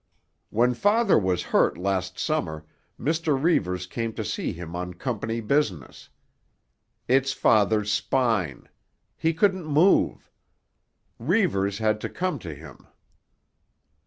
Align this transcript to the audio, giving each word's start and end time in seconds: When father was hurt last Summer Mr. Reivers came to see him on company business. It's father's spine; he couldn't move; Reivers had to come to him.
When 0.49 0.73
father 0.73 1.15
was 1.19 1.43
hurt 1.53 1.77
last 1.77 2.17
Summer 2.17 2.65
Mr. 2.99 3.39
Reivers 3.39 3.85
came 3.85 4.13
to 4.13 4.25
see 4.25 4.51
him 4.51 4.75
on 4.75 4.95
company 4.95 5.41
business. 5.41 6.09
It's 7.07 7.33
father's 7.33 7.91
spine; 7.91 8.67
he 9.15 9.31
couldn't 9.31 9.67
move; 9.67 10.31
Reivers 11.19 11.77
had 11.77 12.01
to 12.01 12.09
come 12.09 12.39
to 12.39 12.55
him. 12.55 12.87